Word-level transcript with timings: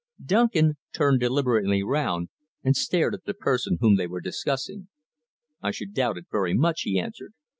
Duncan 0.25 0.77
turned 0.95 1.19
deliberately 1.19 1.83
round 1.83 2.29
and 2.63 2.75
stared 2.75 3.13
at 3.13 3.25
the 3.25 3.35
person 3.35 3.77
whom 3.81 3.97
they 3.97 4.07
were 4.07 4.19
discussing. 4.19 4.87
"I 5.61 5.69
should 5.69 5.93
doubt 5.93 6.17
it 6.17 6.25
very 6.31 6.55
much," 6.55 6.81
he 6.81 6.99
answered. 6.99 7.33